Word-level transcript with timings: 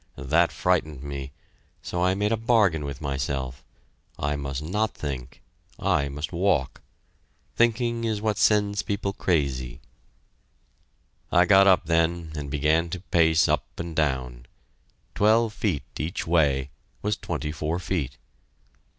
That 0.17 0.51
frightened 0.51 1.03
me, 1.03 1.31
so 1.83 2.03
I 2.03 2.15
made 2.15 2.31
a 2.31 2.35
bargain 2.35 2.85
with 2.85 3.01
myself 3.01 3.63
I 4.17 4.35
must 4.35 4.63
not 4.63 4.95
think, 4.95 5.43
I 5.77 6.09
must 6.09 6.33
walk. 6.33 6.81
Thinking 7.55 8.03
is 8.03 8.19
what 8.19 8.39
sends 8.39 8.81
people 8.81 9.13
crazy. 9.13 9.79
I 11.31 11.45
got 11.45 11.67
up 11.67 11.85
then 11.85 12.31
and 12.35 12.49
began 12.49 12.89
to 12.89 12.99
pace 12.99 13.47
up 13.47 13.79
and 13.79 13.95
down. 13.95 14.47
Twelve 15.13 15.53
feet 15.53 15.83
each 15.99 16.25
way 16.25 16.71
was 17.03 17.15
twenty 17.15 17.51
four 17.51 17.77
feet. 17.77 18.17